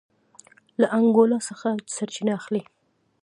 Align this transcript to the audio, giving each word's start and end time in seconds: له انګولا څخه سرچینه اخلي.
له 0.79 0.87
انګولا 0.97 1.39
څخه 1.49 1.67
سرچینه 1.95 2.31
اخلي. 2.39 2.61